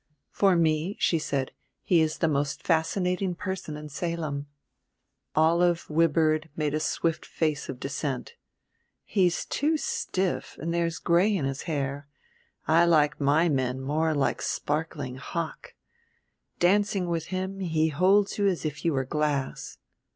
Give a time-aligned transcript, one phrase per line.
[0.31, 1.51] "For me," she said,
[1.83, 4.47] "he is the most fascinating person in Salem."
[5.35, 8.33] Olive Wibird made a swift face of dissent.
[9.03, 12.07] "He's too stiff and there is gray in his hair.
[12.67, 15.75] I like my men more like sparkling hock.
[16.57, 19.77] Dancing with him he holds you as if you were glass."